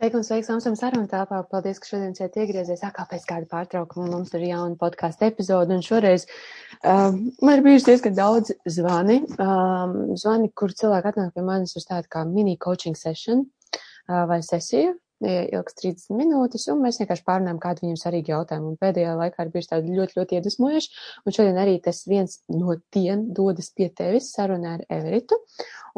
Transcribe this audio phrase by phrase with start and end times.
[0.00, 1.38] Sveiki un sveiks Amsterdam sarunu telpā.
[1.50, 2.80] Paldies, ka šodien šeit iegriezies.
[2.86, 5.74] Atkal pēc kāda pārtraukuma mums ir jauna podkāstu epizode.
[5.76, 6.22] Un šoreiz
[6.80, 9.18] um, man ir bijuši diezgan daudz zvani.
[9.36, 14.38] Um, zvani, kur cilvēki atnāk pie manis uz tādu kā mini coaching session uh, vai
[14.46, 14.94] sesiju.
[15.20, 18.72] Ilgs 30 minūtes, un mēs vienkārši pārunājam kādu viņam svarīgu jautājumu.
[18.72, 20.94] Un pēdējā laikā ir bijuši tādi ļoti, ļoti iedvesmojuši.
[21.28, 25.36] Un šodien arī tas viens no tiem dodas pie tevis sarunā ar Everitu.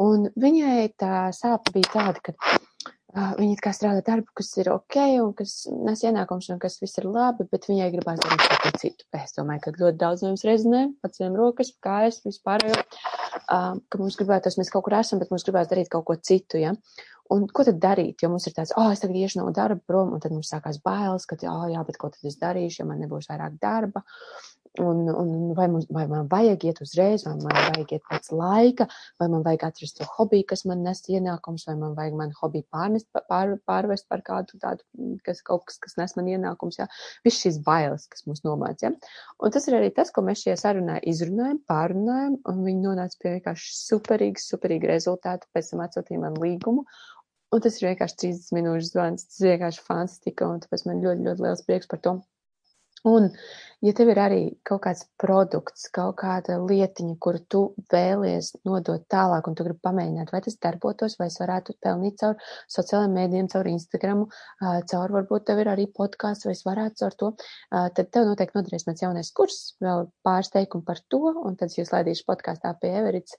[0.03, 2.59] Un viņai tā sāpe bija tāda, ka
[3.13, 7.05] Viņa kā strādā darbu, kas ir ok, un kas nes ienākums, un kas viss ir
[7.05, 9.05] labi, bet viņai gribās darīt kaut ko citu.
[9.19, 12.79] Es domāju, ka ļoti daudz no jums rezinē, paciem rokas, kājas, vispārējo,
[13.45, 16.73] ka mums gribētos, mēs kaut kur esam, bet mums gribās darīt kaut ko citu, ja.
[17.33, 18.25] Un ko tad darīt?
[18.25, 20.81] Jo mums ir tāds, oh, es tagad iešu no darba prom, un tad mums sākās
[20.83, 24.01] bailes, ka, oh, jā, bet ko tad es darīšu, ja man nebūs vairāk darba.
[24.81, 28.87] Un, un vai, mums, vai man vajag iet uzreiz, vai man vajag iet pēc laika,
[29.21, 32.65] vai man vajag atrast to hobiju, kas man nes ienākums, vai man vajag man hobiju
[32.73, 34.81] pārnest, pār, pārvest par kādu tādu,
[35.27, 36.89] kas kaut kas, kas nes man ienākums, jā.
[37.27, 38.89] Viss šīs bailes, kas mūs nomāc, jā.
[39.37, 43.37] Un tas ir arī tas, ko mēs šajā sarunā izrunājam, pārunājam, un viņi nonāca pie
[43.37, 46.87] vienkārši superīgas, superīga rezultāta, pēc tam atsūtīja man līgumu.
[47.53, 51.27] Un tas ir vienkārši 30 minūšu zvans, tas ir vienkārši fantastika, un tāpēc man ļoti,
[51.29, 52.21] ļoti liels prieks par to.
[53.03, 53.25] Un
[53.83, 59.49] ja tev ir arī kaut kāds produkts, kaut kāda lietiņa, kuru tu vēlies nodot tālāk,
[59.49, 62.37] un tu gribi pamēģināt, vai tas darbotos, vai es varētu pelnīt caur
[62.71, 64.29] sociālajiem mēdījiem, caur Instagramu,
[64.93, 67.31] caur varbūt tev ir arī podkāsts, vai es varētu caur to,
[67.99, 71.91] tad tev noteikti noderēs mans jaunais kurs, vēl pāris teikumu par to, un tad jūs
[71.91, 73.35] laidīšu podkāstā pie Everits,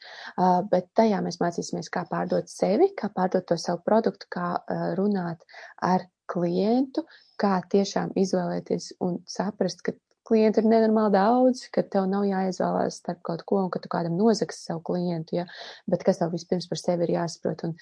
[0.69, 4.59] bet tajā mēs mācīsimies, kā pārdot sevi, kā pārdot to savu produktu, kā
[5.01, 5.41] runāt
[5.81, 7.05] ar klientu,
[7.41, 9.95] kā tiešām izvēlēties un saprast, ka
[10.25, 14.17] klientu ir nenormāli daudz, ka tev nav jāizvēlās starp kaut ko un ka tu kādam
[14.19, 15.47] nozagsi savu klientu, ja,
[15.91, 17.75] bet kas tev vispirms par sevi ir jāsaprot un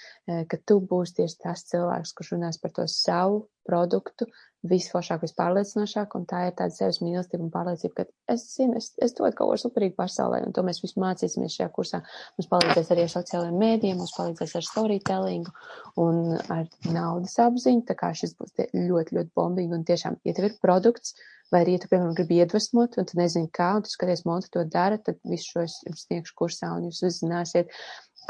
[0.51, 4.27] ka tu būsi tieši tas cilvēks, kurš runās par to savu produktu
[4.69, 9.15] visforšāk, vispārliecinošāk, un tā ir tāda sevis mīlestība un pārliecība, ka es zinu, es, es
[9.19, 12.03] dodu kaut ko superīgu pasaulē, un to mēs visu mācīsimies šajā kursā.
[12.39, 15.55] Mums palīdzēs arī ar sociālajiem mēdiem, mums palīdzēs ar storytellingu
[16.03, 20.51] un ar naudas apziņu, tā kā šis būs ļoti, ļoti bombīgi, un tiešām, ja tev
[20.51, 21.17] ir produkts,
[21.53, 24.49] vai arī, ja tu, piemēram, gribi iedvesmot, un tu nezini kā, un tu skaties, Monta
[24.55, 27.75] to dara, tad visu šo es jums sniegšu kursā, un jūs uzzināsiet,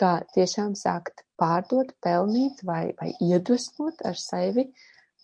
[0.00, 4.70] kā tiešām sākt pārdot, pelnīt vai, vai iedvesmot ar sevi,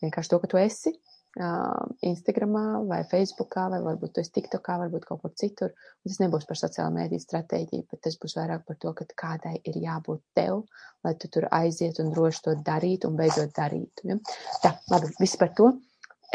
[0.05, 5.09] vienkārši to, ka tu esi uh, Instagramā vai Facebookā, vai varbūt tu esi TikTokā, varbūt
[5.09, 5.75] kaut kur citur.
[6.03, 9.57] Un tas nebūs par sociālo mēdīju stratēģiju, bet tas būs vairāk par to, ka kādai
[9.65, 10.65] ir jābūt tev,
[11.07, 14.05] lai tu tur aiziet un droši to darīt un beidzot darīt.
[14.09, 14.19] Ja?
[14.65, 15.73] Tā, labi, viss par to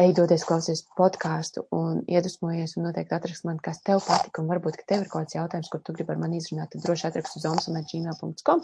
[0.01, 4.79] ej doties klausies podkāstu un iedvesmojies un noteikti atrast man, kas tev patika un varbūt,
[4.79, 7.45] ka tev ir kāds jautājums, kur tu gribi ar mani izrunāt, tad droši atrakst uz
[7.49, 8.63] omsam.gmail.com.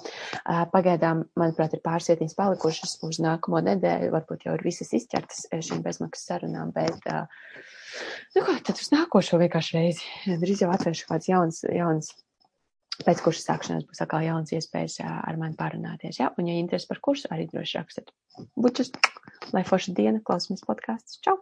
[0.73, 5.83] Pagaidām, manuprāt, ir pāris vietiņas palikušas uz nākamo nedēļu, varbūt jau ir visas izķertas šīm
[5.85, 6.97] bezmaksas sarunām, bet,
[8.35, 10.09] nu kā, tad uz nākošo vienkārši reizi.
[10.41, 12.13] Drīz jau atvēršu kāds jauns, jauns
[13.05, 16.19] pēc kursa sākšanas būs atkal jauns iespējas ar mani parunāties.
[16.19, 18.11] Jā, un, ja interesi par kursu, arī droši rakstiet.
[18.59, 18.91] Bučus,
[19.55, 21.19] lai forša diena, klausamies podkāstus.
[21.25, 21.37] Čau!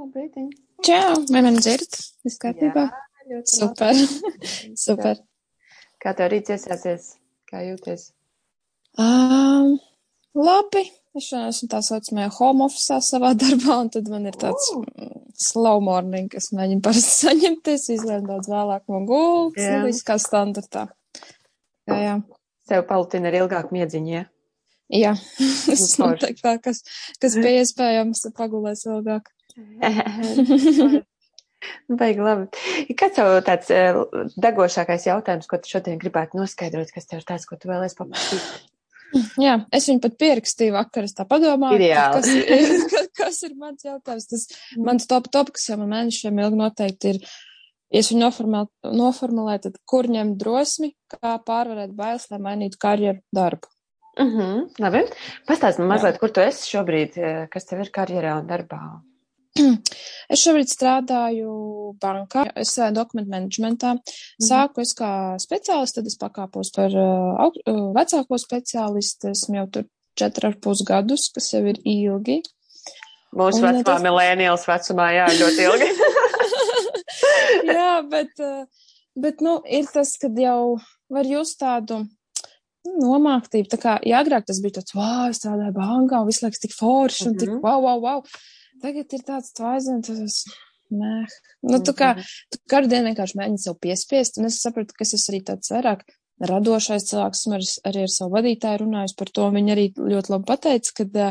[0.00, 0.38] Labrīt!
[0.86, 1.18] Čau!
[1.28, 1.98] Vai man dzird?
[2.24, 2.88] Viss kārtībā?
[3.46, 3.98] Super!
[4.86, 5.20] Super!
[6.00, 7.12] Kā tev rīts iesācies?
[7.50, 8.08] Kā jūties?
[8.98, 9.76] Um,
[10.34, 10.86] labi!
[11.14, 15.19] Es šodien esmu tā saucamajā home office savā darbā, un tad man ir tāds uh.
[15.40, 19.84] Slow morning, kas mēģina parasti saņemties, izlēm daudz vēlāk no gultas, yeah.
[19.86, 20.88] viss kā standartā.
[21.90, 22.18] Jā, jā.
[22.70, 24.26] Tev palutina ir ilgāk miedziņa, ja?
[24.90, 25.12] Jā,
[25.74, 26.82] es nu, noteikti tā, kas,
[27.22, 29.30] kas bija iespējams pagulēs ilgāk.
[32.00, 32.46] Baigi labi.
[32.96, 34.00] Kāds tev tāds uh,
[34.40, 38.46] degošākais jautājums, ko tu šodien gribētu noskaidrot, kas tev ir tāds, ko tu vēlēsi paprasīt?
[39.42, 42.28] Jā, es viņu pat pierakstīju vakar, es tā padomāju, kas,
[42.92, 44.28] kas, kas ir mans jautājums.
[44.30, 44.46] Tas
[44.90, 47.20] mans top top, kas jau man mēnešiem ilgi noteikti ir,
[47.90, 48.30] ja es viņu
[49.00, 53.70] noformulēju, tad kur ņemt drosmi, kā pārvarēt bailes, lai mainītu karjeru darbu.
[54.18, 55.04] Mhm, uh -huh, labi.
[55.48, 58.80] Pastāst man mazliet, kur tu esi šobrīd, eh, kas tev ir karjerā un darbā?
[60.30, 61.52] Es šobrīd strādāju
[62.02, 63.94] bankā, es strādāju dokumentu menedžmentā.
[63.94, 64.46] Mhm.
[64.46, 67.50] Sāku es kā speciālists, tad es pakāpos par uh,
[67.96, 69.30] vecāko speciālistu.
[69.30, 69.84] Esmu jau tur
[70.18, 72.42] četri ar pus gadus, kas jau ir ilgi.
[73.36, 74.02] Mūsu vecumā, tas...
[74.02, 75.90] milēnijals vecumā, jā, ļoti ilgi.
[77.78, 80.80] jā, bet, uh, bet, nu, ir tas, kad jau
[81.12, 82.02] var just tādu
[82.86, 83.70] nomāktību.
[83.70, 87.28] Tā kā, ja agrāk tas bija tāds, wow, es strādāju bankā, visu laiku tik forši,
[87.30, 87.62] un tik, mhm.
[87.66, 88.24] wow, wow, wow
[88.80, 90.36] Tagad ir tāds tvaizins, tas
[90.90, 91.34] meh.
[91.68, 92.30] Nu, tu kā, mhm.
[92.50, 95.72] tu kādu dienu vienkārši mēģini sev piespiest, un es sapratu, ka es esmu arī tāds
[95.74, 96.06] vairāk
[96.40, 97.56] radošais cilvēks, esmu
[97.90, 101.26] arī, ar savu vadītāju runājis par to, viņa arī ļoti labi pateica, ka,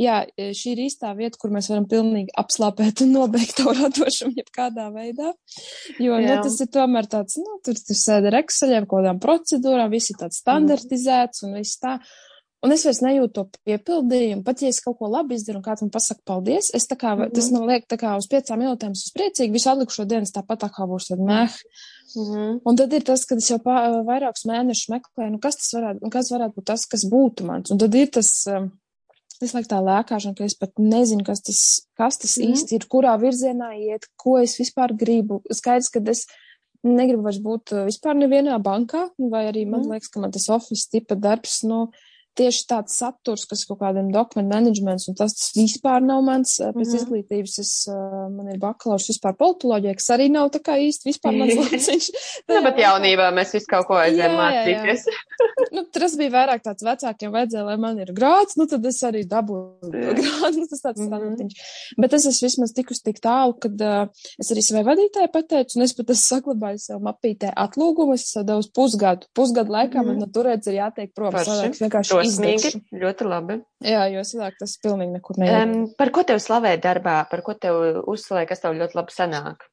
[0.00, 4.88] jā, šī ir īstā vieta, kur mēs varam pilnīgi apslāpēt un nobeigt to radošumu jebkādā
[4.94, 5.32] veidā,
[5.98, 6.38] jo, nu, jā.
[6.38, 10.14] nu, tas ir tomēr tāds, nu, tur tu sēdi ar Exceliem, kaut kādām procedūrām, viss
[10.14, 11.98] ir tāds standartizēts un viss tā.
[12.64, 14.40] Un es vairs nejūtu to piepildījumu.
[14.42, 17.12] Pat ja es kaut ko labi izdaru un kāds man pasaka paldies, es tā kā,
[17.12, 17.34] mm -hmm.
[17.36, 20.70] tas man liek tā kā uz piecām minūtēm es priecīgi, visu atlikušo dienas tāpat tā
[20.72, 21.44] kā būs tad meh.
[21.44, 21.95] Mm -hmm.
[22.14, 23.76] Un tad ir tas, kad es jau pā,
[24.06, 27.72] vairākus mēnešus meklēju, nu kas tas varētu, kas varētu būt tas, kas būtu mans.
[27.74, 28.30] Un tad ir tas,
[29.42, 31.62] es laiku tā lēkāšana, ka es pat nezinu, kas tas,
[31.98, 32.52] kas tas mm -hmm.
[32.54, 35.42] īsti ir, kurā virzienā iet, ko es vispār gribu.
[35.50, 36.26] Skaidrs, ka es
[36.84, 39.92] negribu vairs būt vispār nevienā bankā, vai arī man mm -hmm.
[39.92, 41.90] liekas, ka man tas office tipa darbs, nu, no,
[42.36, 46.74] tieši tāds saturs, kas kaut kādiem dokumentu menedžments, un tas, tas vispār nav mans, pēc
[46.74, 46.96] mm -hmm.
[47.00, 47.72] izglītības, es,
[48.36, 52.10] man ir bakalaurs vispār politoloģija, kas arī nav tā kā īsti vispār mans lauciņš.
[52.48, 55.06] nu, bet jaunībā mēs visu kaut ko aizējām mācīties.
[55.76, 59.24] nu, tas bija vairāk tāds vecākiem vajadzēja, lai man ir grāds, nu, tad es arī
[59.28, 61.08] dabūju grādu, nu, tas tāds mm -hmm.
[61.08, 61.54] standartiņš.
[61.98, 65.82] Bet es esmu vismaz tikus tik tālu, kad uh, es arī savai vadītāji pateicu, un
[65.82, 69.26] es pat esmu saglabājis sev mapītē atlūgumu, es esmu devusi pusgadu.
[69.34, 70.06] Pusgadu laikā mm -hmm.
[70.06, 71.34] man no turēts ir jātiek prom.
[71.34, 71.74] Savāk
[72.26, 73.56] vienkārši Drosmīgi, ļoti labi.
[73.86, 75.56] Jā, jo cilvēki tas pilnīgi nekur neiet.
[75.62, 79.66] Um, par ko tev slavē darbā, par ko tev uzslavē, kas tev ļoti labi sanāk?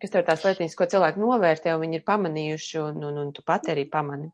[0.00, 3.44] Kas tev tās lietiņas, ko cilvēki novērtē un viņi ir pamanījuši un, un, un tu
[3.46, 4.30] pati arī pamani?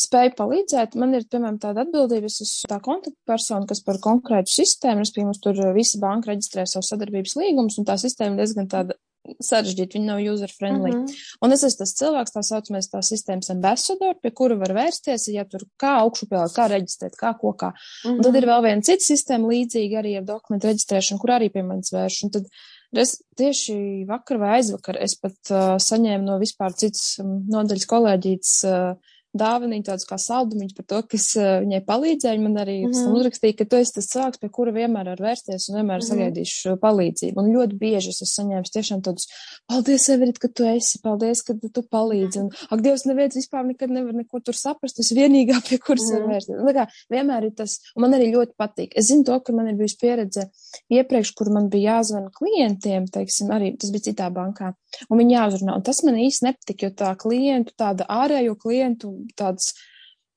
[0.00, 5.04] Spēju palīdzēt, man ir, piemēram, tāda atbildība, es esmu tā kontaktpersona, kas par konkrētu sistēmu,
[5.04, 8.96] respektīvi, mums tur visa banka reģistrē savu sadarbības līgumus, un tā sistēma diezgan tāda
[9.44, 10.90] sarežģīti, viņi nav user-friendly.
[10.94, 11.36] Mm -hmm.
[11.44, 15.44] Un es esmu tas cilvēks, tā saucamais tā sistēmas ambassador, pie kura var vērsties, ja
[15.44, 17.70] tur kā augšupielāt, kā reģistrēt, kā ko kā.
[17.70, 18.16] Mm -hmm.
[18.16, 18.50] Un tad ir mhm.
[18.50, 22.24] vēl viena cita sistēma līdzīga arī ar dokumentu reģistrēšanu, kur arī pie manis vērš.
[22.24, 22.44] Un tad
[22.92, 28.52] es tieši vakar vai aizvakar es pat uh, saņēmu no vispār citas um, nodaļas kolēģītes
[28.66, 28.96] uh,
[29.36, 32.40] dāvaniņu, tādus kā saldumiņus par to, kas uh, viņai palīdzēja.
[32.42, 33.16] Man arī mm -hmm.
[33.18, 36.10] uzrakstīja, ka tu esi tas cilvēks, pie kura vienmēr var vērsties un vienmēr mm -hmm.
[36.10, 37.38] sagaidīšu palīdzību.
[37.38, 39.28] Un ļoti bieži es esmu saņēmis tiešām tādus,
[39.68, 42.40] paldies, Everit, ka tu esi, paldies, ka tu palīdzi.
[42.40, 46.08] Un, ak, Dievs, neviens vispār nekad nevar neko tur saprast, tas vienīgā, pie kuras mm
[46.08, 46.18] -hmm.
[46.18, 46.32] var mhm.
[46.32, 46.56] vērsties.
[46.60, 48.92] Un, kā, vienmēr ir tas, un man arī ļoti patīk.
[48.96, 50.48] Es zinu to, ka man ir bijusi pieredze
[50.90, 54.74] iepriekš, kur man bija jāzvana klientiem, teiksim, arī tas bija citā bankā,
[55.10, 55.76] un viņi jāuzrunā.
[55.76, 59.72] Un tas man īsti nepatika, jo tā klientu, tāda ārējo klientu tāds,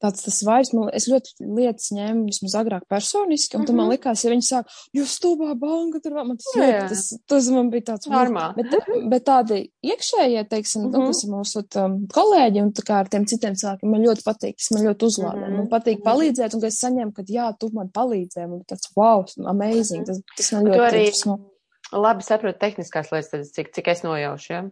[0.04, 3.68] tāds tas vairs, man, es ļoti lietas ņēmu vismaz agrāk personiski, un mm -hmm.
[3.70, 3.94] tad man mhm.
[3.96, 6.82] likās, ja viņi sāk, jūs stūbā banka, tur man tas, jā, jā.
[6.92, 8.58] tas, tas man bija tāds normāli.
[8.60, 11.00] Bet, bet tādi iekšējie, teiksim, mm -hmm.
[11.00, 14.28] nu, kas ir mūsu um, kolēģi un tā kā ar tiem citiem cilvēkiem, man ļoti
[14.28, 15.46] patīk, tas man ļoti uzlādā.
[15.46, 15.58] Mm -hmm.
[15.58, 16.08] Man patīk mhm.
[16.10, 19.26] palīdzēt, un ka es saņemu, ka jā, tu man palīdzēji, man tāds wow,
[19.56, 21.50] amazing, tas, tas man ļoti patīk.
[21.94, 24.62] Labi saprotu tehniskās lietas, tad cik, cik es nojaušu, jā?
[24.64, 24.70] Ja?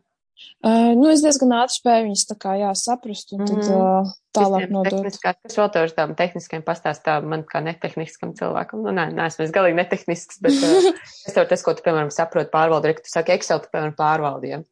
[0.61, 5.17] Uh, nu, es diezgan ātri spēju viņus tā kā jāsaprast un tad uh, tālāk nodot.
[5.23, 8.83] Kas vēl tev ar tām tehniskajām pastāstā man kā netehniskam cilvēkam?
[8.85, 10.91] Nu, nē, neesmu es galīgi netehnisks, bet uh,
[11.27, 14.67] es tev tas, ko tu, piemēram, saproti pārvaldi, ka tu saki Excel, tu, piemēram, pārvaldiem.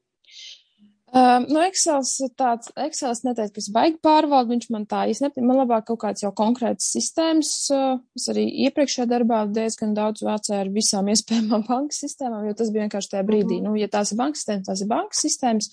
[1.09, 5.45] Um, nu, Excels ir tāds, Excels neteikt, kas baigi pārvalda, viņš man tā īsti nepatīk.
[5.47, 7.51] Man labāk kaut kāds jau konkrēts sistēmas.
[7.73, 12.69] Uh, es arī iepriekšējā darbā diezgan daudz vācēju ar visām iespējamām bankas sistēmām, jo tas
[12.73, 13.57] bija vienkārši tajā brīdī.
[13.57, 13.79] Mm -hmm.
[13.79, 15.71] Nu, ja tās ir bankas sistēmas, tās ir bankas sistēmas.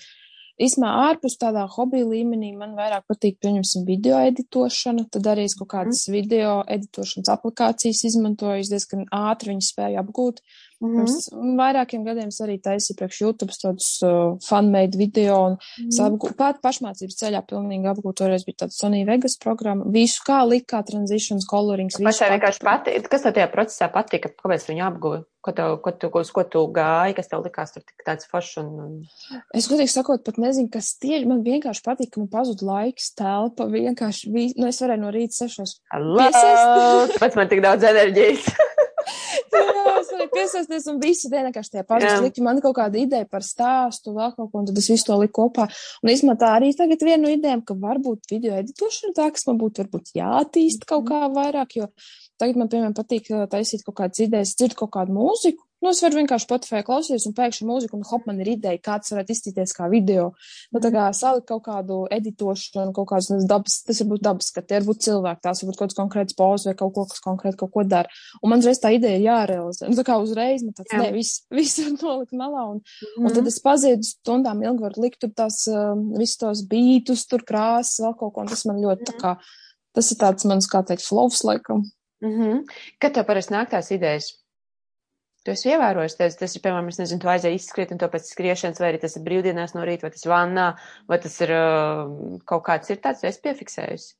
[0.57, 5.69] Īsmā ārpus tādā hobija līmenī man vairāk patīk, pieņemsim, video editošana, tad arī es kaut
[5.75, 6.15] kādas mm.
[6.15, 10.41] video editošanas aplikācijas izmantoju, es diezgan ātri viņas spēju apgūt.
[10.81, 10.97] Mm -hmm.
[10.97, 11.29] Pirms
[11.61, 16.09] vairākiem gadiem es arī taisīju priekš YouTube tādus uh, fanmade video un mm -hmm.
[16.09, 18.17] apgū, pat pašmācības ceļā pilnīgi apgūtu.
[18.25, 19.85] Toreiz bija tāda Sony Vegas programma.
[19.93, 22.01] Visu kā likā transitions, colorings.
[22.01, 23.09] Pašai vienkārši patīk.
[23.09, 24.29] Kas tev tajā procesā patika?
[24.29, 25.25] Kāpēc viņu apgūvi?
[25.47, 28.57] Ko tev, ko tu, uz ko tu gāji, kas tev likās tur tik tāds foršs
[28.65, 28.95] un, un...
[29.55, 33.69] Es godīgi sakot, pat nezinu, kas tieši man vienkārši patīk, ka man pazud laiks, telpa,
[33.71, 34.49] vienkārši, vi...
[34.59, 35.79] nu, es varēju no rīta sešos.
[37.23, 38.51] Pats man tik daudz enerģijas.
[39.07, 42.41] Jā, es varēju piesaisties un visu dienu vienkārši tie likt.
[42.45, 45.47] Man kaut kāda ideja par stāstu, vēl kaut ko, un tad es visu to liku
[45.47, 45.69] kopā.
[46.03, 49.61] Un īstenībā tā arī tagad viena no idejām, ka varbūt video editošana tā, kas man
[49.63, 51.91] būtu varbūt jātīst kaut kā vairāk, jo
[52.41, 56.17] tagad man, piemēram, patīk taisīt kaut kādas idejas, dzird kaut kādu mūziku, Nu, es varu
[56.17, 59.91] vienkārši Spotify klausīties un pēkšņi mūziku, un hop, man ir ideja, kāds varētu izstīties kā
[59.93, 60.31] video.
[60.73, 64.63] Nu, tā kā salikt kaut kādu editošanu, kaut kādas dabas, tas var būt dabas, ka
[64.65, 67.21] tie var būt cilvēki, tās var būt kaut kāds konkrēts pozs vai kaut ko, kas
[67.27, 68.09] konkrēti kaut ko dara.
[68.41, 69.91] Un man reiz tā ideja ir jārealizē.
[69.91, 71.03] Nu, tā kā uzreiz man tāds, Jā.
[71.03, 73.27] ne, viss, viss var nolikt malā, un, mm -hmm.
[73.27, 73.53] un tad mhm.
[73.53, 78.17] es pazīdu stundām ilgi varu likt tur tās, um, visus tos bītus, tur krāsas, vēl
[78.17, 79.13] kaut ko, un tas man ļoti mm -hmm.
[79.13, 79.37] tā kā,
[79.93, 81.85] tas ir tāds mans, kā teikt, flows laikam.
[82.25, 82.61] Mm -hmm.
[82.99, 84.33] Kad tev parasti nāk tās idejas?
[85.45, 88.25] Tu esi ievērojis, tas, tas ir, piemēram, es nezinu, tu aizēji izskriet un to pēc
[88.33, 90.65] skriešanas, vai arī tas ir brīvdienās no rīta, vai tas vannā,
[91.07, 91.53] vai tas ir
[92.45, 94.17] kaut kāds ir tāds, esi piefiksējusi.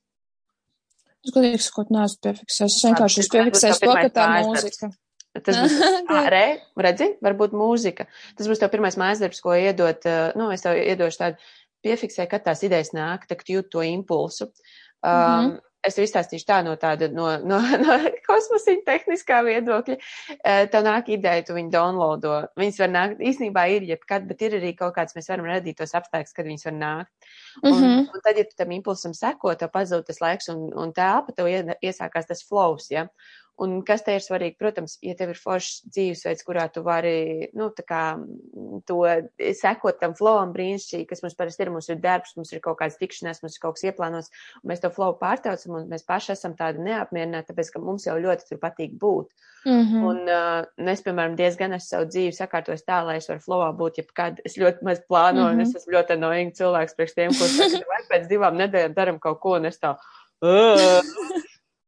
[1.25, 2.77] Es godīgi sakot, neesmu piefiksējis.
[2.77, 4.91] Es vienkārši esmu piefiksējis to, ka tā mūzika.
[5.43, 5.77] Tas būs
[6.23, 6.45] ārē,
[6.87, 8.07] redzi, varbūt mūzika.
[8.37, 10.07] Tas būs tev pirmais mājasdarbs, ko iedot,
[10.39, 11.35] nu, es tev iedošu tādu
[11.83, 14.47] piefiksē, kad tās idejas nāk, tad jūt to impulsu.
[15.03, 19.97] Um, mm -hmm es tev izstāstīšu tā no tāda, no, no, no kosmosiņa tehniskā viedokļa.
[20.73, 22.35] Tev nāk ideja, tu viņu downloado.
[22.59, 25.95] Viņas var nākt, īstenībā ir jebkad, bet ir arī kaut kāds, mēs varam radīt tos
[25.97, 27.33] apstākļus, kad viņas var nākt.
[27.63, 28.05] Un, mm -hmm.
[28.13, 31.49] un tad, ja tu tam impulsam seko, tev pazūd tas laiks un, un telpa, tev
[31.49, 33.07] iesākās tas flows, ja.
[33.57, 34.53] Un kas te ir svarīgi?
[34.61, 38.01] Protams, ja tev ir foršs dzīvesveids, kurā tu vari, nu, tā kā
[38.85, 38.99] to
[39.57, 42.99] sekot tam flowam brīnišķīgi, kas mums parasti ir, mums ir darbs, mums ir kaut kāds
[43.01, 44.29] tikšanās, mums ir kaut kas ieplānos,
[44.61, 48.19] un mēs to flow pārtaucam, un mēs paši esam tādi neapmierināti, tāpēc, ka mums jau
[48.21, 49.33] ļoti tur patīk būt.
[49.65, 50.05] Mm -hmm.
[50.05, 53.97] Un uh, es, piemēram, diezgan esmu savu dzīvi sakārtojis tā, lai es varu flowā būt
[54.03, 54.39] jebkad.
[54.45, 55.65] Es ļoti maz plānoju, mm -hmm.
[55.65, 59.57] un es esmu ļoti annoying cilvēks priekš tiem, kurus pēc divām nedēļām daram kaut ko,
[59.57, 59.97] un es tā.
[60.41, 61.01] Uh,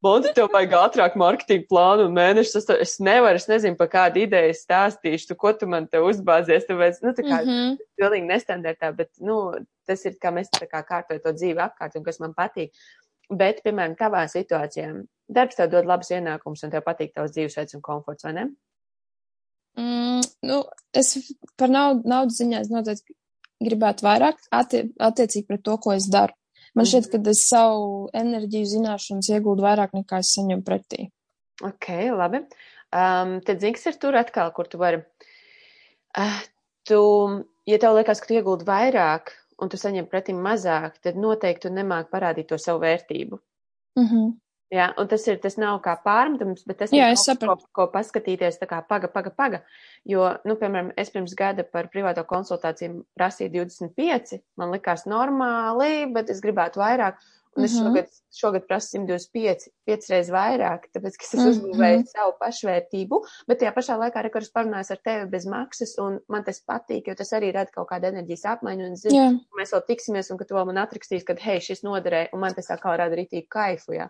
[0.05, 2.61] Monti, tev vajag ātrāk mārketinga plānu un mēnešus.
[2.61, 6.67] Es, es nevaru, es nezinu, par kādu ideju stāstīšu, tu, ko tu man te uzbāzies.
[6.69, 7.75] Tāpēc, nu, tā kā mm -hmm.
[7.99, 9.41] pilnīgi nestandartā, bet, nu,
[9.87, 12.71] tas ir, kā mēs tā kā kārtoju to dzīvi apkārt un kas man patīk.
[13.29, 17.81] Bet, piemēram, tavā situācijā darbs tev dod labus ienākumus un tev patīk tavs dzīvesveids un
[17.81, 18.49] komforts, vai ne?
[19.77, 20.63] Mm, nu,
[20.93, 23.13] es par naudu, naudas ziņā es noteikti
[23.63, 26.33] gribētu vairāk attie, attiecīgi pret to, ko es daru.
[26.79, 31.09] Man šķiet, ka es savu enerģiju, zināšanas iegūdu vairāk nekā es saņemu pretī.
[31.65, 32.45] Ok, labi.
[32.95, 35.01] Um, tad zini, kas ir tur atkal, kur tu vari.
[36.17, 36.39] Uh,
[36.87, 37.01] tu,
[37.69, 41.73] ja tev liekas, ka tu iegūdi vairāk un tu saņem pretī mazāk, tad noteikti tu
[41.75, 43.39] nemāk parādīt to savu vērtību.
[43.99, 44.31] Mm -hmm.
[44.69, 47.87] Jā, un tas ir, tas nav kā pārmetums, bet tas Jā, ir kaut, ko, ko
[47.89, 49.63] paskatīties, tā kā paga, paga, paga.
[50.05, 56.29] Jo, nu, piemēram, es pirms gada par privāto konsultāciju prasīju 25, man likās normāli, bet
[56.29, 57.17] es gribētu vairāk.
[57.57, 57.85] Un es mm -hmm.
[57.87, 61.49] šogad, šogad prasu 125, 5 reizes vairāk, tāpēc, ka es mm -hmm.
[61.49, 66.43] uzbūvēju savu pašvērtību, bet tajā pašā laikā rekurs parunājas ar tevi bez maksas, un man
[66.43, 69.33] tas patīk, jo tas arī rada kaut kādu enerģijas apmaiņu, un zinu, yeah.
[69.59, 72.53] mēs vēl tiksimies, un ka tu vēl man atrakstīs, ka, hei, šis noderēja, un man
[72.53, 74.09] tas kā rada rītīgi kaifu, jā.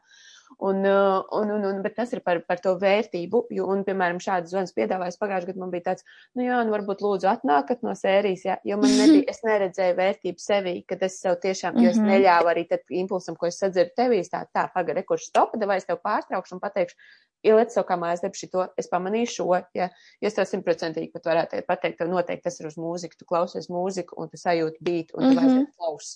[0.58, 4.18] Un, uh, un, un, un, bet tas ir par, par to vērtību, jo, un, piemēram,
[4.24, 6.03] šādas zvanas piedāvājas pagājušajā gadā man bija tāds,
[6.36, 10.44] nu jā, nu varbūt lūdzu atnākat no sērijas, jā, jo man nebija, es neredzēju vērtību
[10.44, 12.12] sevī, kad es sev tiešām, jo es mhm.
[12.12, 15.88] neļāvu arī tad impulsam, ko es sadzirdu tevīs, tā, tā, pagari, kurš stopa, vai es
[15.88, 16.98] tev pārtraukšu un pateikšu,
[17.46, 19.89] ieliec savu kā mājas darbu šito, es pamanīju šo, ja,
[20.20, 23.70] ja es tev simtprocentīgi pat varētu pateikt, tev noteikti tas ir uz mūziku, tu klausies
[23.72, 25.56] mūziku un tu sajūti bīt un tu mm -hmm.
[25.56, 26.10] vairs klaus,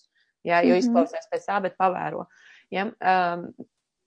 [0.44, 0.84] ja, jo mm -hmm.
[0.84, 2.26] izklausās pēc tā, bet pavēro.
[2.72, 3.48] Ja, um,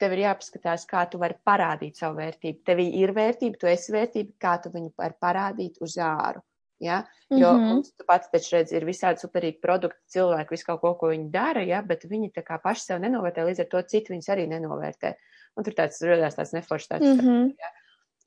[0.01, 2.61] tev ir jāpaskatās, kā tu vari parādīt savu vērtību.
[2.67, 6.43] Tev ir vērtība, tu esi vērtība, kā tu viņu vari parādīt uz āru.
[6.79, 7.05] Ja?
[7.31, 7.83] Jo mm -hmm.
[7.99, 11.63] tu pats taču redz, ir visādi superīgi produkti, cilvēki, visu kaut ko, ko viņi dara,
[11.63, 11.83] ja?
[11.83, 15.15] bet viņi tā kā paši sev nenovērtē, līdz ar to citi viņus arī nenovērtē.
[15.57, 17.55] Un tur tāds rodās tāds neforšs tāds, mm -hmm.
[17.59, 17.71] ja?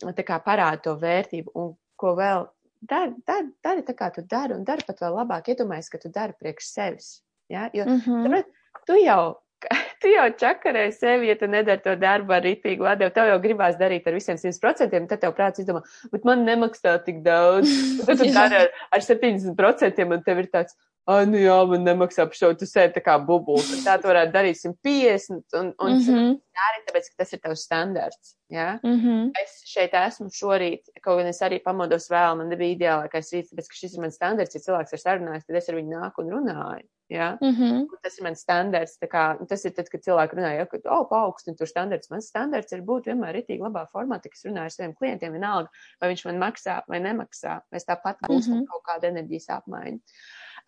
[0.06, 2.48] Un tā kā parāda to vērtību un ko vēl
[2.82, 6.10] dari, dari, dari tā kā tu dari un dari pat vēl labāk, iedomājies, ka tu
[6.10, 7.24] dari priekš sevis.
[7.50, 7.70] Ja?
[7.74, 8.26] Jo, mm -hmm.
[8.26, 8.46] tāpēc,
[8.86, 9.36] tu jau
[10.02, 13.14] tu jau čakarē sevi, ja tu nedari to darbu ar rītīgu ladevu.
[13.16, 15.82] Tev jau gribās darīt ar visiem 100%, tad tev prāts izdomā,
[16.14, 17.72] bet man nemaksā tik daudz.
[18.08, 20.78] Tad tu dari ar, ar 70% un tev ir tāds,
[21.10, 23.84] ah, nu jā, man nemaksā par šo, tu sēdi tā kā bubulis.
[23.86, 26.38] Tā tu varētu darīt 150 un, un mm -hmm.
[26.62, 28.36] dari, tāpēc, ka tas ir tavs standarts.
[28.50, 28.80] Ja?
[28.84, 29.32] Mm -hmm.
[29.44, 33.68] Es šeit esmu šorīt, kaut gan es arī pamodos vēl, man nebija ideālākais rīts, tāpēc,
[33.68, 36.32] ka šis ir mans standarts, ja cilvēks ir sarunājis, tad es ar viņu nāku un
[36.32, 36.88] runāju.
[37.10, 37.38] Ja?
[37.42, 37.86] Mm -hmm.
[38.04, 38.98] Tas ir mans standarts.
[39.02, 42.10] Kā, tas ir tad, kad cilvēki runā, ja, ka, oh, paaugstina tur standarts.
[42.10, 45.70] Mans standarts ir būt vienmēr ritīgi labā formātā, kas runā ar saviem klientiem, vienalga,
[46.02, 47.62] vai viņš man maksā vai nemaksā.
[47.74, 48.68] Mēs tāpat būsim mm -hmm.
[48.70, 50.00] kaut kāda enerģijas apmaiņa.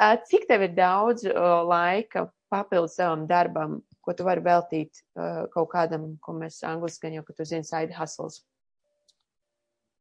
[0.02, 5.46] Uh, cik tev ir daudz uh, laika papildus savam darbam, ko tu vari veltīt uh,
[5.54, 8.42] kaut kādam, ko mēs angliski jau, ka tu zini, side hustles?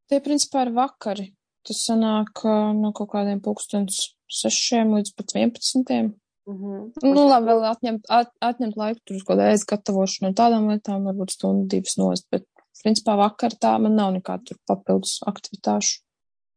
[0.09, 1.35] Tie principā ir vakari.
[1.63, 2.41] Tas sanāk
[2.75, 6.15] no kaut kādiem pulkstens 6 līdz pat 11.
[6.51, 7.11] Mhm.
[7.15, 11.07] Nu, labi, vēl atņemt, at, atņemt laiku tur uz kaut kādu aizgatavošanu un tādām lietām,
[11.07, 12.47] varbūt stundu divas nost, bet,
[12.83, 16.01] principā, vakar tā man nav nekāda tur papildus aktivitāšu.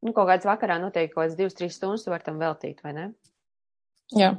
[0.04, 3.06] Nu, kaut kāds vakarā noteikti kaut kāds divas, trīs stundas var tam veltīt, vai ne?
[4.18, 4.34] Jā.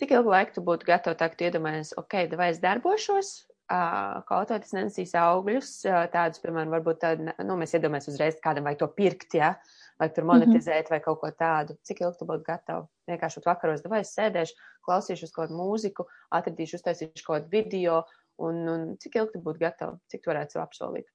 [0.00, 3.34] Cik ilgu laiku tu būtu gatava tā, ka tu iedomājies, ok, vai es darbošos,
[3.68, 5.70] kaut vai tas nesīs augļus,
[6.12, 9.54] tādus, piemēram, varbūt tādu, nu, mēs iedomājamies uzreiz kādam vai to pirkt, ja,
[10.00, 10.32] vai tur mhm.
[10.32, 10.90] monetizēt mm -hmm.
[10.90, 11.76] vai kaut ko tādu.
[11.82, 12.86] Cik ilgi tu būtu gatava?
[13.08, 14.54] Vienkārši vakaros, vai es sēdēšu,
[14.86, 16.06] klausīšos kaut kādu mūziku,
[16.38, 18.02] atradīšu, uztaisīšu kaut kādu video,
[18.42, 19.98] un, un cik ilgi tu būtu gatava?
[20.12, 21.10] Cik tu varētu sev apsolīt?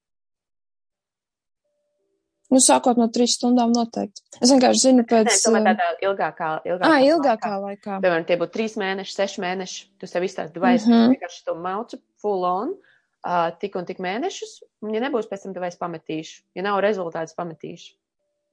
[2.50, 4.24] Nu, sākot no trīs stundām noteikti.
[4.42, 5.28] Es vienkārši zinu pēc.
[5.28, 7.60] Nē, tomēr tādā ilgākā, ilgākā, ah, ilgākā laikā.
[7.66, 7.98] laikā.
[8.02, 9.84] Piemēram, tie būtu trīs mēneši, seši mēneši.
[10.02, 11.14] Tu sev izstāsti, vai es mm -hmm.
[11.14, 14.56] vienkārši to maucu full on, uh, tik un tik mēnešus.
[14.82, 16.42] Un, ja nebūs pēc tam, tad es pametīšu.
[16.58, 17.94] Ja nav rezultāts, pametīšu.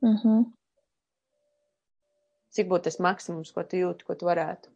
[0.05, 0.45] Mm -hmm.
[2.51, 4.69] Cik būtu tas maksimums, ko tu jūti, ko tu varētu?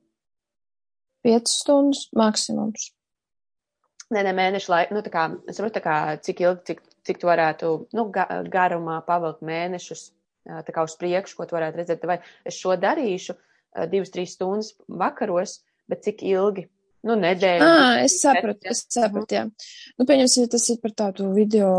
[1.23, 2.91] Piecas stundas maksimums.
[4.11, 7.71] Nē, nē, mēnešu laikā, nu, kā, es saprotu, kā, cik ilgi, cik cik tu varētu
[7.97, 10.11] nu, ga garumā pavilkt mēnešus,
[10.47, 13.37] tā kā uz priekšu, ko tu varētu redzēt, vai es šo darīšu
[13.93, 15.61] divas, trīs stundas vakaros,
[15.91, 16.69] bet cik ilgi?
[17.07, 17.65] Nu, nedēļa.
[17.65, 19.47] Ah, es sapratu, es sapratu, jā.
[19.97, 21.71] Nu, pieņemsim, ja tas ir par tādu video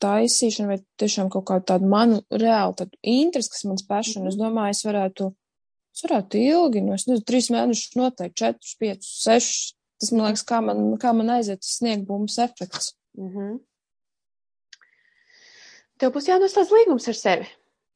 [0.00, 4.28] taisīšanu vai tiešām kaut kādu tādu manu reāli tādu interesi, kas mans mm -hmm.
[4.28, 5.28] es domāju, es varētu,
[5.96, 9.72] es varētu ilgi, nu, es nezinu, trīs mēnešus noteikti, četrus, piecus, sešus.
[9.96, 12.92] Tas, man liekas, kā man, kā man aiziet sniegbumbas efekts.
[13.16, 13.54] Mm -hmm.
[15.96, 17.46] Tev būs jānoslēdz līgums ar sevi.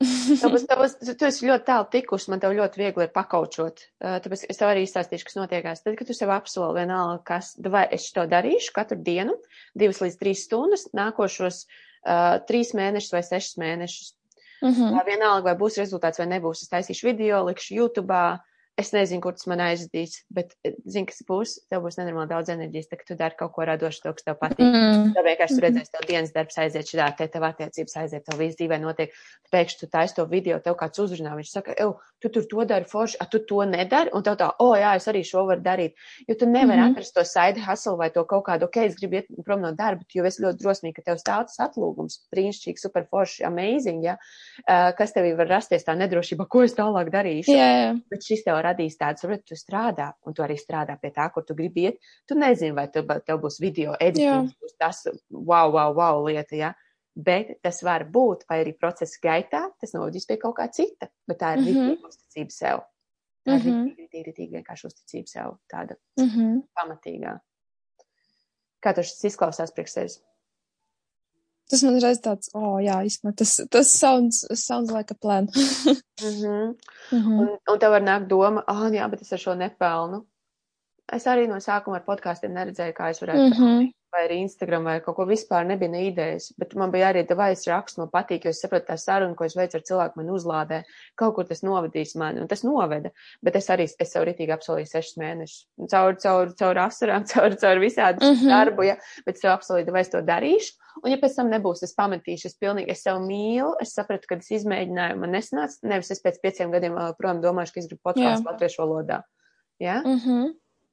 [0.43, 3.83] Tāpēc, tāpēc, tu esi ļoti tālu tikusi, man tev ļoti viegli ir pakaučot.
[4.01, 5.83] Tāpēc es tev arī izstāstīšu, kas notiekās.
[5.85, 9.37] Tad, kad tu sev apsoli vienalga, kas, vai es to darīšu katru dienu,
[9.75, 14.15] divas līdz trīs stundas, nākošos uh, trīs mēnešus vai sešus mēnešus.
[14.63, 14.93] -huh.
[14.93, 16.63] uh, vienalga, vai būs rezultāts vai nebūs.
[16.63, 18.21] Es taisīšu video, likšu YouTube,
[18.79, 21.57] Es nezinu, kur tas man aizdīs, bet eh, zinu, kas būs.
[21.73, 24.63] Tev būs nenormāli daudz enerģijas, ka tu dari kaut ko radošu, to, kas tev patīk.
[24.65, 25.11] Mm.
[25.17, 28.57] Tev vienkārši tu redzēsi, tev dienas darbs aiziet šādā, te tev attiecības aiziet, tev viss
[28.61, 29.13] dzīvē notiek.
[29.53, 32.89] Pēkšņi tu taisi to video, tev kāds uzrunā, viņš saka, ev, tu tur to dari
[32.89, 35.65] forši, a tu to nedari, un tev tā, o, oh, jā, es arī šo varu
[35.65, 35.99] darīt.
[36.29, 39.19] Jo tu nevari mm atrast to side hustle vai to kaut kādu, ok, es gribu
[39.19, 43.05] iet prom no darba, jo es ļoti drosmīgi, ka tev stāv tas atlūgums, brīnišķīgi, super
[43.11, 44.17] forši, amazing, ja,
[44.65, 47.55] uh, kas tev var rasties tā nedrošība, ko es tālāk darīšu.
[47.55, 47.93] Jā.
[48.11, 51.45] Bet šis tev radīs tādu, varbūt tu strādā, un tu arī strādā pie tā, kur
[51.47, 51.99] tu gribi iet.
[52.29, 56.73] Tu nezini, vai tev, tev būs video editings, būs tas wow, wow, wow lieta, ja.
[57.15, 61.41] Bet tas var būt, vai arī procesa gaitā, tas novadīs pie kaut kā cita, bet
[61.43, 61.91] tā ir mm -hmm.
[61.91, 62.81] rītīga uzticība sev.
[63.47, 63.97] Tā ir mm -hmm.
[63.99, 66.63] rītīga, rītīga vienkārši uzticība sev, tāda mm -hmm.
[66.79, 67.39] pamatīgā.
[68.81, 70.21] Kā tas izklausās priekš sevis?
[71.71, 75.47] Tas man reiz tāds, oh, jā, īstenībā tas, tas sounds, sounds like a plan.
[75.55, 76.75] mm -hmm.
[77.13, 77.39] Mm -hmm.
[77.41, 80.27] Un, un tev var nākt doma, ah, oh, jā, bet es ar šo nepelnu.
[81.13, 84.87] Es arī no sākuma ar podkāstiem neredzēju, kā es varētu mm -hmm vai arī Instagram
[84.89, 88.47] vai kaut ko vispār nebija ne idejas, bet man bija arī devais raksts, man patīk,
[88.47, 90.81] jo es sapratu tā sarunu, ko es veicu ar cilvēku, man uzlādē,
[91.21, 93.13] kaut kur tas novadīs mani, un tas noveda,
[93.45, 95.61] bet es arī, es sev ritīgi apsolīju sešas mēnešus,
[95.93, 98.55] caur, caur, caur asarām, caur, caur visādu mm -hmm.
[98.55, 98.97] darbu, ja,
[99.27, 100.73] bet es sev apsolīju, vai es to darīšu,
[101.05, 104.41] un ja pēc tam nebūs, es pametīšu, es pilnīgi, es sev mīlu, es sapratu, ka
[104.43, 108.03] es izmēģināju, man nesanāca, nevis es pēc pieciem gadiem vēl projām domāšu, ka es gribu
[108.11, 109.23] podkāstu latviešu valodā.
[109.79, 110.03] Ja?
[110.05, 110.51] Mm -hmm.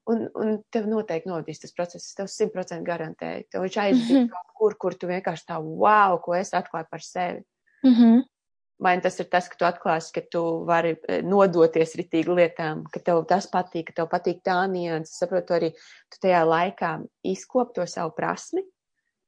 [0.08, 3.46] Un, un tev noteikti novadīs tas process, es tev simtprocentīgi garantēju.
[3.52, 4.30] Tev viņš aizies mm -hmm.
[4.32, 7.44] kaut kur, kur tu vienkārši tā, wow, ko es atklāju par sevi.
[7.84, 8.22] Mm -hmm.
[8.80, 13.00] Vai tas ir tas, ka tu atklāsi, ka tu vari e, nodoties ritīgi lietām, ka
[13.00, 15.18] tev tas patīk, ka tev patīk tā nianses.
[15.18, 15.72] Saprotu, arī
[16.10, 16.92] tu tajā laikā
[17.24, 18.62] izkop to savu prasmi,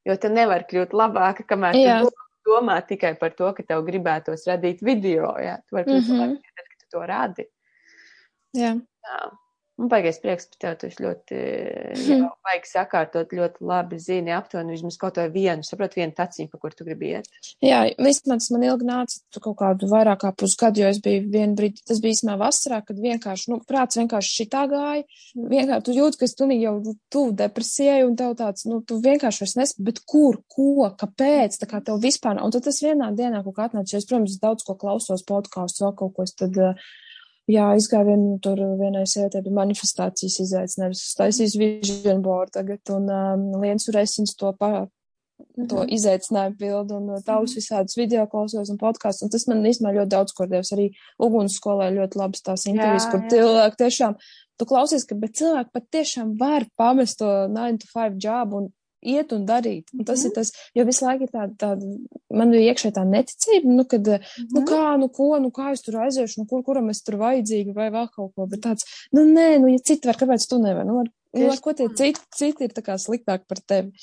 [0.05, 1.99] jo tu nevari kļūt labāka, kamēr jā.
[2.01, 2.09] tu
[2.45, 5.57] domā tikai par to, ka tev gribētos radīt video, jā.
[5.67, 6.19] Tu vari kļūt mm -hmm.
[6.19, 7.45] labāka, tad, kad tu to radi.
[8.53, 8.73] Jā.
[9.05, 9.29] jā.
[9.79, 11.37] Man baigais prieks par tevi, tu esi ļoti,
[12.09, 16.59] jā, baigi sakārtot, ļoti labi zini aptuveni vismaz kaut vai vienu, saprot, vienu taciņu, pa
[16.59, 17.29] kur tu gribi iet.
[17.63, 21.83] Jā, vismaz man ilgi nāca kaut kādu vairāk kā pusgadu, jo es biju vienu brīdi,
[21.87, 25.07] tas bija īstenībā vasarā, kad vienkārši, nu, prāts vienkārši šitā gāja,
[25.39, 26.75] vienkārši tu jūti, ka es tu jau
[27.13, 31.69] tu depresijai un tev tāds, nu, tu vienkārši vairs nespēj, bet kur, ko, kāpēc, tā
[31.71, 32.49] kā tev vispār nav.
[32.49, 35.85] Un tad tas vienā dienā kaut kā atnāca, jo es, protams, daudz ko klausos podkāstus,
[35.85, 36.59] vēl kaut ko, es tad.
[36.59, 36.89] Uh,
[37.49, 43.45] jā, izgāju vienu tur vienai sievietei bija manifestācijas izaicinājums, taisīs vision board tagad, un um,
[43.61, 44.87] Liens Uresins to pa,
[45.57, 45.91] to mhm.
[45.95, 50.13] izaicinājumu pildu, un uh, tavus visādus video klausos un podkāstus, un tas man īstenībā ļoti
[50.15, 50.73] daudz ko devis.
[50.75, 50.89] Arī
[51.25, 54.17] uguns skolē ļoti labas tās intervijas, kur cilvēki tiešām,
[54.59, 58.73] tu klausies, ka, bet cilvēki pat tiešām var pamest to 9 to 5 jobu un
[59.01, 59.91] iet un darīt.
[59.95, 60.29] Un tas mm.
[60.29, 61.91] ir tas, jo visu laiku ir tāda, tāda
[62.35, 64.49] man bija iekšē tā neticība, nu, kad, mm.
[64.55, 67.75] nu kā, nu ko, nu kā es tur aiziešu, nu kur, kuram es tur vajadzīgi
[67.75, 70.87] vai vēl kaut ko, bet tāds, nu nē, nu ja citi var, kāpēc tu nevari?
[70.89, 73.93] Nu, ar, nu, ar ko tie citi, citi ir tā kā sliktāk par tevi?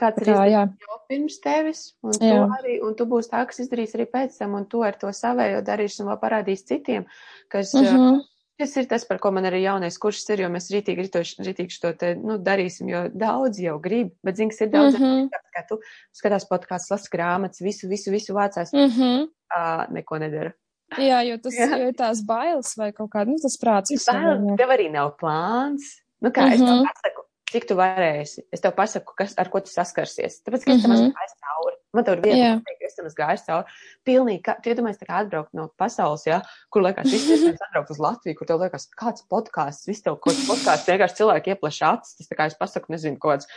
[0.00, 4.08] Kāds ir jau pirms tevis, un tu, arī, un tu būsi tā, kas izdarīs arī
[4.10, 7.06] pēc tam, un tu ar to savējo darīšanu vēl parādīs citiem,
[7.52, 7.74] kas.
[7.76, 8.24] Mm -hmm.
[8.56, 11.74] Tas ir tas, par ko man arī jaunais kurs ir, jo mēs rītīgi, rītoši, rītīgi
[11.76, 15.50] šo te, nu, darīsim, jo daudz jau grib, bet zini, kas ir daudz, mm -hmm.
[15.52, 15.76] kā tu
[16.16, 19.28] skatās podkāsts, las grāmatas, visu, visu, visu vācās, mm -hmm.
[19.28, 20.54] uh, neko nedara.
[20.96, 21.68] Jā, jo tas jā.
[21.74, 23.92] Jo ir tās bailes vai kaut kāda, nu, tas prāts.
[23.92, 26.00] Bailes, tev arī nav plāns.
[26.22, 26.54] Nu, kā mm -hmm.
[26.54, 26.86] es tev mhm.
[26.88, 28.46] pasaku, cik tu varēsi.
[28.52, 30.40] Es tev pasaku, kas, ar ko tu saskarsies.
[30.46, 31.75] Tāpēc, ka es tam esmu mhm.
[31.96, 32.60] Man tur vieta, yeah.
[32.84, 33.76] es tam esmu gājis cauri.
[34.06, 38.00] Pilnīgi, kā, tu iedomājies, kā atbraukt no pasaules, jā, kur liekas, viss iespējams atbraukt uz
[38.02, 42.16] Latviju, kur tev liekas, kāds podkāsts, viss tev kaut kāds podkāsts, vienkārši cilvēki iepleš acis,
[42.20, 43.50] tas tā kā es pasaku, nezinu, kaut kāds,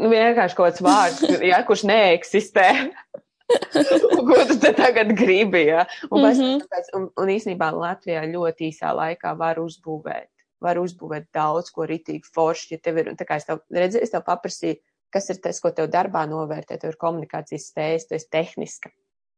[0.00, 2.68] nu vienkārši kaut kāds vārds, jā, kurš neeksistē.
[4.28, 5.86] ko tu tagad gribi, jā?
[6.10, 6.60] Un, mm -hmm.
[6.70, 10.30] pēc, un, un īsnībā Latvijā ļoti īsā laikā var uzbūvēt,
[10.60, 14.02] var uzbūvēt daudz ko ritīgi forši, ja tev ir, un tā kā es tev redzēju,
[14.02, 14.78] es tev paprasīju,
[15.12, 18.90] kas ir tas, ko tev darbā novērtē, tev ir komunikācijas spējas, tu esi tehniska.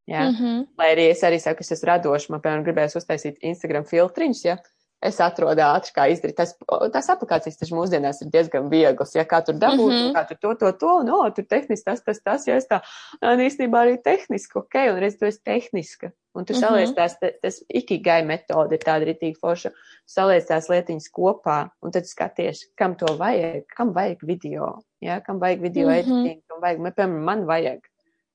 [0.07, 0.29] Ja?
[0.29, 0.67] Mm -hmm.
[0.79, 4.45] Lai arī es arī saku, ka es esmu radošs, man, piemēram, gribēs uztaisīt Instagram filtriņus,
[4.45, 4.59] ja
[5.03, 6.37] es atrodu ātri, kā izdarīt.
[6.39, 6.55] Tas,
[6.95, 10.13] tās aplikācijas taču mūsdienās ir diezgan vieglas, ja kā tur dabūt, mm -hmm.
[10.17, 12.81] kā tur to, to, to, no, tur tehniski tas, tas, tas, ja es tā,
[13.23, 16.13] un īstenībā arī tehniski, ok, un redz, tu esi tehniska.
[16.35, 16.61] Un tu mm -hmm.
[16.61, 19.71] saliec tās, tas ikigai metode tāda ritīgi forša,
[20.07, 25.41] saliec tās lietiņas kopā, un tad skaties, kam to vajag, kam vajag video ja, kam
[25.41, 25.99] vajag video mm -hmm.
[25.99, 27.81] editing, kam vajag, man, piemēram, man vajag.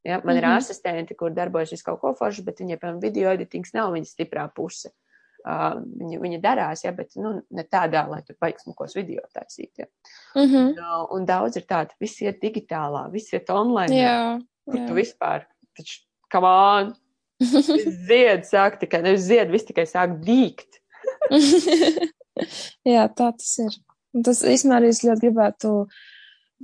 [0.03, 0.38] Ja, man mm -hmm.
[0.38, 0.58] ir mhm.
[0.58, 4.49] asistenti, kur darbojas visu kaut ko foršu, bet viņai, piemēram, video editings nav viņa stiprā
[4.56, 4.89] puse.
[5.47, 9.71] Uh, viņa, viņa darās, ja, bet nu, ne tādā, lai tur baigs smukos video taisīt.
[9.80, 9.86] Ja.
[10.36, 10.71] Mm -hmm.
[10.76, 13.95] un, un daudz ir tāda, viss iet digitālā, viss iet online.
[13.95, 14.88] Jā, kur jā.
[14.88, 15.45] tu vispār,
[15.78, 16.02] taču,
[16.34, 16.93] come on,
[18.10, 20.82] zied sāk tikai, nevis zied, viss tikai sāk dīkt.
[22.93, 23.80] jā, tā tas ir.
[24.15, 25.73] Un tas īstenībā arī es ļoti gribētu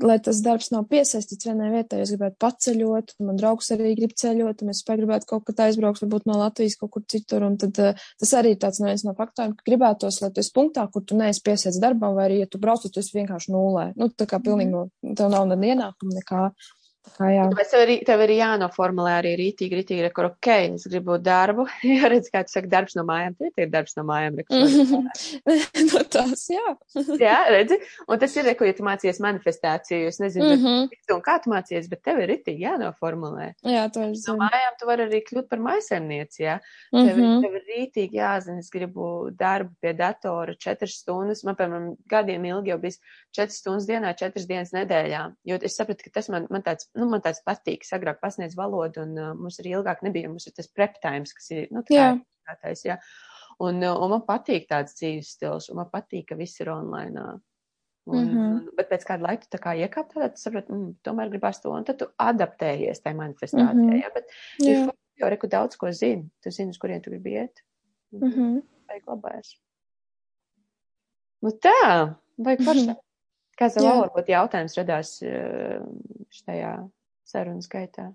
[0.02, 4.16] lai tas darbs nav piesaistīts vienai vietai, es gribētu paceļot, un man draugs arī grib
[4.18, 7.80] ceļot, un es gribētu kaut kad aizbraukt, varbūt no Latvijas kaut kur citur, un tad
[7.84, 10.88] uh, tas arī ir tāds no viens no faktoriem, ka gribētos, lai tu esi punktā,
[10.94, 13.92] kur tu neesi piesaists darbam, vai arī, ja tu brauc, tu esi vienkārši nulē.
[14.00, 16.48] Nu, tā kā pilnīgi no, tev nav ne ienākuma nekā.
[17.04, 17.44] Kā, jā.
[17.52, 21.66] Tāpēc tev ir, tev ir jānoformulē arī rītīgi, rītīgi, rekur, ok, es gribu darbu.
[21.86, 24.40] Jā, redz, kā tu saki, darbs no mājām, tie ir darbs no mājām.
[25.92, 26.64] no tās, jā.
[27.28, 30.88] jā, redzi, un tas ir, rekur, ja tu mācies manifestāciju, es nezinu, mm -hmm.
[30.94, 33.50] bet, un kā tu mācies, bet tev ir rītīgi jānoformulē.
[33.68, 34.38] Jā, to es zinu.
[34.40, 36.58] No mājām tu vari arī kļūt par maisaimnieci, jā.
[36.94, 37.12] Mm -hmm.
[37.12, 42.46] tev, tev ir rītīgi jāzina, es gribu darbu pie datora četras stundas, man, piemēram, gadiem
[42.46, 43.00] ilgi jau bijis
[43.32, 47.08] četras stundas dienā, četras dienas nedēļā, jo es sapratu, ka tas man, man tāds nu,
[47.10, 50.70] man tāds patīk, agrāk pasniedzu valodu, un uh, mums arī ilgāk nebija, mums ir tas
[50.70, 52.10] prep times, kas ir, nu, tā jā.
[52.48, 53.00] kā tais, jā.
[53.64, 57.26] Un, uh, un man patīk tāds dzīves stils, un man patīk, ka viss ir online.
[58.06, 58.76] Un, mm -hmm.
[58.78, 61.72] Bet pēc kāda laika tu tā kā iekāp tādā, tu saproti, mm, tomēr gribās to,
[61.72, 64.04] un tad tu adaptējies tai manifestācijai, mm -hmm.
[64.04, 64.26] jā, bet
[64.60, 64.94] jā.
[65.16, 67.64] jau reku daudz ko zini, tu zini, uz kurien tu gribi iet.
[68.12, 68.62] Mm -hmm.
[68.88, 69.60] Vajag labājas.
[71.42, 72.86] Nu tā, vajag forši.
[72.86, 73.03] Mm -hmm.
[73.60, 75.80] Kāds vēl varbūt jautājums radās eh,
[76.42, 76.74] šajā
[77.30, 78.10] sarunas gaitā?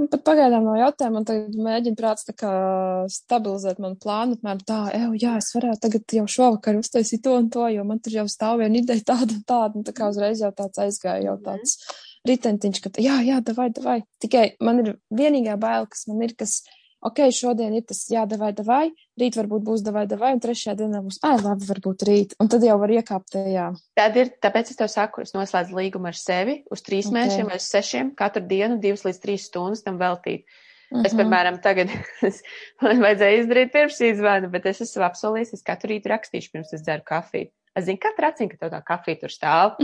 [0.00, 2.50] Man pat pagaidām nav jautājumu, un tagad mēģinu prāts tā kā
[3.12, 7.50] stabilizēt manu plānu, apmēram tā, ev, jā, es varētu tagad jau šovakar uztaisīt to un
[7.52, 10.40] to, jo man tur jau stāv viena ideja tāda un tāda, un tā kā uzreiz
[10.40, 11.44] jau tāds aizgāja, jau mhm.
[11.50, 11.76] tāds
[12.28, 13.98] ritentiņš, ka jā, jā, davai, davai.
[14.24, 14.90] Tikai man ir
[15.20, 16.62] vienīgā baila, kas man ir, kas
[17.06, 18.84] ok, šodien ir tas jādavai, davai,
[19.20, 22.64] rīt varbūt būs davai, davai, un trešajā dienā būs, ai, labi, varbūt rīt, un tad
[22.66, 23.68] jau var iekāpt tajā.
[23.98, 27.16] Tad ir, tāpēc es tev saku, es noslēdzu līgumu ar sevi uz trīs okay.
[27.18, 30.44] mēnešiem vai uz sešiem, katru dienu divas līdz trīs stundas tam veltīt.
[30.90, 31.06] Mm -hmm.
[31.06, 31.20] Es, mhm.
[31.22, 31.88] piemēram, tagad
[32.82, 36.72] man vajadzēja izdarīt pirms šī zvana, bet es esmu apsolījis, es katru rītu rakstīšu pirms
[36.74, 37.50] es dzeru kafiju.
[37.78, 39.76] Es zinu, katra acīm, ka tev tā kafija tur stāv.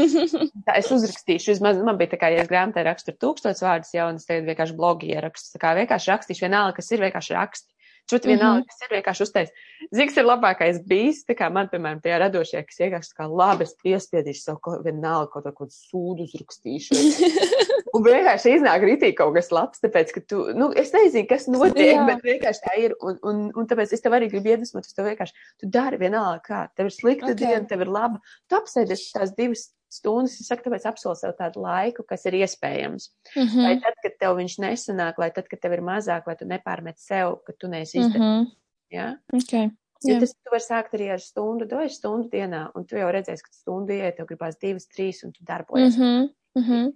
[0.66, 4.06] tā es uzrakstīšu, vismaz man bija tā kā, ja es grāmatā rakstu tūkstots vārdus jau,
[4.12, 5.56] un es tagad vienkārši blogi ierakstu.
[5.56, 7.73] Tā kā vienkārši rakstīšu vienalga, kas ir vienkārši raksti.
[8.10, 8.68] Čut vienalga, mm -hmm.
[8.68, 9.50] kas ir vienkārši uztais.
[9.96, 13.76] Ziks ir labākais bijis, tā kā man, piemēram, tajā radošajā, kas vienkārši kā labi, es
[13.84, 16.98] piespiedīšu savu ko, vienalga kaut ko sūdu uzrakstīšu.
[17.94, 21.94] Un vienkārši iznāk rītīgi kaut kas labs, tāpēc, ka tu, nu, es nezinu, kas notiek,
[21.94, 22.06] Jā.
[22.08, 22.96] bet vienkārši tā ir.
[23.00, 26.42] Un, un, un tāpēc es tev arī gribu iedvesmot, es tev vienkārši, tu dari vienalga
[26.42, 27.40] kā, tev ir slikta okay.
[27.40, 28.18] diena, tev ir laba.
[28.50, 33.10] Tu apsēdies tās divas stundas, es saku, tāpēc apsolu sev tādu laiku, kas ir iespējams.
[33.36, 33.62] Mm -hmm.
[33.66, 36.98] Lai tad, kad tev viņš nesanāk, lai tad, kad tev ir mazāk, lai tu nepārmet
[36.98, 38.20] sev, ka tu neesi izdarījis.
[38.20, 38.52] Mm -hmm.
[38.90, 39.16] Ja?
[39.32, 39.70] Okay.
[40.04, 43.42] Jo tas tu vari sākt arī ar stundu, doju stundu dienā, un tu jau redzēsi,
[43.42, 45.96] ka stundu iet, tev gribās divas, trīs, un tu darbojies.
[45.96, 46.28] Mm -hmm.
[46.54, 46.92] Mm -hmm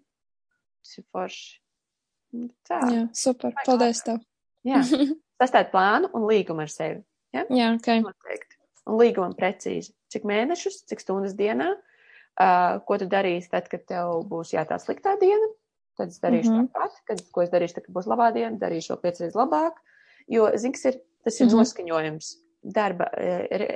[0.88, 1.48] tas ir forši.
[2.32, 2.80] Nu, tā.
[2.92, 3.52] Jā, super.
[3.56, 4.20] Vai Paldies tev.
[4.66, 4.82] Jā.
[5.40, 7.02] Sastād plānu un līgumu ar sevi.
[7.34, 7.44] Ja?
[7.52, 7.90] Jā, ok.
[8.04, 8.58] Noteikti.
[8.88, 9.92] Un līgumam precīzi.
[10.12, 11.70] Cik mēnešus, cik stundas dienā,
[12.40, 15.50] uh, ko tu darīsi tad, kad tev būs jā, tā sliktā diena.
[15.98, 16.68] Tad es darīšu mm -hmm.
[16.74, 19.80] tāpat, kad, ko es darīšu, tad, kad būs labā diena, darīšu vēl piecreiz labāk.
[20.28, 21.58] Jo, zini, kas ir, tas ir mm -hmm.
[21.58, 22.26] noskaņojums.
[22.62, 23.06] Darba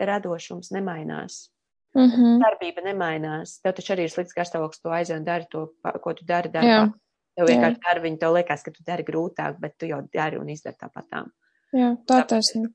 [0.07, 1.53] radošums nemainās.
[1.95, 2.39] Mm -hmm.
[2.43, 3.61] Darbība nemainās.
[3.61, 5.69] Tev taču arī ir slikts garstāvoklis, tu aizej un dari to,
[6.01, 6.93] ko tu dari darbā.
[7.37, 10.49] Tev vienkārši dari viņu, tev liekas, ka tu dari grūtāk, bet tu jau dari un
[10.49, 11.31] izdari tāpatām.
[11.73, 12.73] Jā, tā taisnība.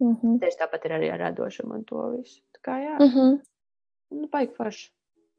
[0.00, 0.38] Mm -hmm.
[0.40, 2.40] Tieši tāpat ir arī ar radošumu un to visu.
[2.56, 2.96] Tā kā jā.
[2.98, 3.40] Mm -hmm.
[4.10, 4.90] Nu, baigi forši.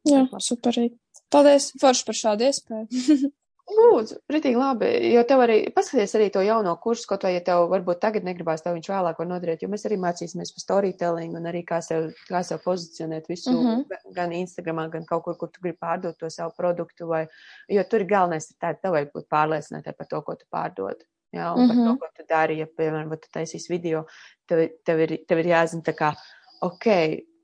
[0.05, 0.95] Jā, superīgi.
[1.33, 3.31] Paldies, forši par šādu iespēju.
[3.65, 7.63] Lūdzu, ritīgi labi, jo tev arī, paskaties arī to jauno kursu, kaut vai, ja tev
[7.71, 11.49] varbūt tagad negribās, tev viņš vēlāk var noderēt, jo mēs arī mācīsimies par storytelling un
[11.49, 14.13] arī kā sev, kā sev pozicionēt visu, mm -hmm.
[14.13, 17.25] gan Instagramā, gan kaut kur, kur tu gribi pārdot to savu produktu, vai,
[17.67, 21.01] jo tur galvenais ir tā, tev vajag būt pārliecinātai par to, ko tu pārdod.
[21.33, 21.67] Jā, un mm -hmm.
[21.67, 21.97] par to, mhm.
[21.97, 24.05] ko tu dari, ja, piemēram, tu taisīs video,
[24.45, 26.13] tev, tev, ir, tev ir jāzina tā kā,
[26.61, 26.85] ok,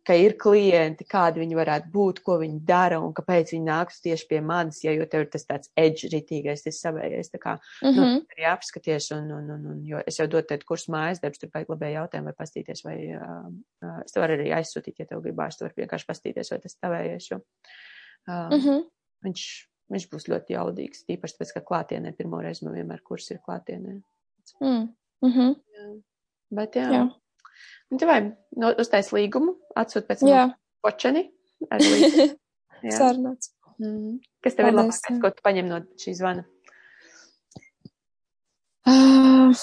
[0.07, 4.27] ka ir klienti, kādi viņi varētu būt, ko viņi dara un kāpēc viņi nāks tieši
[4.31, 7.87] pie manis, ja jau tev ir tas tāds edge ritīgais, tas savējais, tā kā, mm
[7.87, 7.95] -hmm.
[7.97, 8.23] nu, mhm.
[8.33, 11.51] arī apskaties un, un, un, un, jo es jau dotu teikt kurs mājas darbs, tur
[11.53, 13.47] vajag labēji jautājumu vai pastīties, vai, uh,
[13.85, 16.77] uh, es tev varu arī aizsūtīt, ja tev gribās, tu vari vienkārši pastīties, vai tas
[16.81, 18.83] tavējais, jo, uh, mm -hmm.
[19.25, 19.47] viņš,
[19.93, 24.01] viņš būs ļoti jaudīgs, tīpaši tāpēc, ka klātienē pirmo reizi man vienmēr kurs ir klātienē.
[24.61, 24.87] Mm
[25.21, 25.55] -hmm.
[25.77, 26.01] jā.
[26.51, 26.89] Bet jā.
[26.91, 27.20] jā.
[27.91, 31.27] Un tu vai no, uztais līgumu, atsūt pēc tam počeni.
[32.97, 33.51] Sarunāts.
[33.81, 34.21] Mm.
[34.41, 36.45] Kas tev Paldies, ir labākais, ko tu paņem no šī zvana?
[38.87, 39.53] Uh,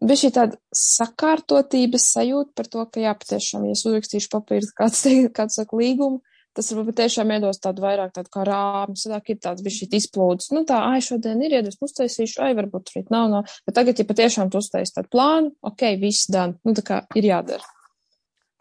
[0.00, 5.04] bija šī tāda sakārtotības sajūta par to, ka jā, patiešām, ja es uzrakstīšu papīru, kāds,
[5.36, 6.22] kāds saka līgumu,
[6.58, 10.64] tas varbūt tiešām iedos tādu vairāk tādu kā rāmu, sadāk ir tāds šī izplūdes, nu
[10.68, 14.50] tā, ai, šodien ir iedus, uztaisīšu, ai, varbūt rīt nav, nav, bet tagad, ja patiešām
[14.50, 17.74] tu uztaisi tādu plānu, ok, viss dan, nu tā kā ir jādara.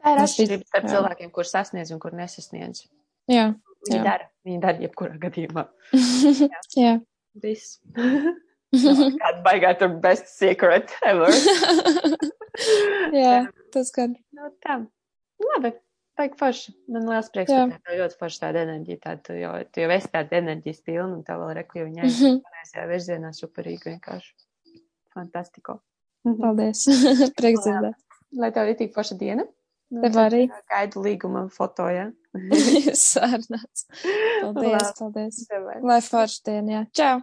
[0.04, 2.86] Tā ir atšķirība starp cilvēkiem, kur sasniedz un kur nesasniedz.
[3.32, 3.50] Jā.
[3.88, 4.04] Viņi jā.
[4.06, 5.66] dara, viņi dara jebkurā gadījumā.
[5.98, 6.62] jā.
[6.86, 6.94] jā.
[7.42, 7.80] Viss.
[8.74, 11.32] Kāda baigā tur best secret ever.
[13.24, 13.36] jā,
[13.74, 14.16] tas gan.
[14.36, 14.80] No, nu, tā.
[15.54, 15.74] Labi.
[16.18, 16.74] Baigi forši.
[16.94, 17.66] Man liels prieks, Jā.
[17.70, 21.12] ka tev ļoti forši tāda enerģija, tāda, tu jau, tu jau esi tāda enerģijas pilna,
[21.14, 22.40] un tev vēl reku, jo viņa -hmm.
[22.48, 24.34] pareizajā virzienā superīgi vienkārši.
[25.14, 25.78] Fantastiko.
[26.42, 26.88] Paldies.
[27.40, 28.02] prieks dzirdēt.
[28.42, 29.46] Lai tev ir tik forša diena.
[29.94, 30.42] Nu, tev arī.
[30.74, 32.10] Gaidu līguma foto, jā.
[33.08, 33.88] Sārnāts.
[34.42, 35.42] Paldies, paldies.
[35.84, 36.84] Lai forša diena, jā.
[37.00, 37.22] Čau.